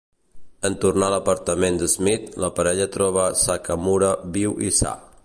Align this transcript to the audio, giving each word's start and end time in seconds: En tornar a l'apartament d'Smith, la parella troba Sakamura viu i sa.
En 0.69 0.77
tornar 0.85 1.09
a 1.11 1.13
l'apartament 1.15 1.77
d'Smith, 1.83 2.25
la 2.45 2.51
parella 2.61 2.87
troba 2.97 3.29
Sakamura 3.45 4.11
viu 4.39 4.57
i 4.71 4.77
sa. 4.81 4.97